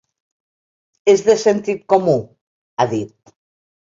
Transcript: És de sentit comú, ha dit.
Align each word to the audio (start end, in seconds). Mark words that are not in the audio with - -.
És 1.13 1.21
de 1.27 1.35
sentit 1.41 1.83
comú, 1.93 2.15
ha 2.77 2.87
dit. 2.95 3.35